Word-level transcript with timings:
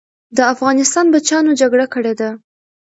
د 0.37 0.39
افغانستان 0.53 1.05
بچیانو 1.13 1.57
جګړه 1.61 1.85
کړې 1.93 2.13
ده. 2.19 2.29